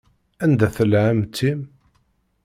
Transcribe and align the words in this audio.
Anda 0.43 0.67
tella 0.75 0.99
ɛemmti-m? 1.09 1.59